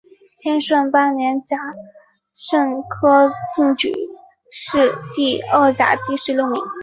[0.39, 1.55] 天顺八年甲
[2.33, 3.77] 申科进
[4.49, 6.59] 士第二甲第十六名。